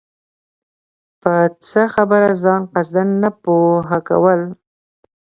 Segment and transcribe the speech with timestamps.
[1.21, 1.33] په
[1.67, 4.41] څۀ خبره ځان قصداً نۀ پوهه كول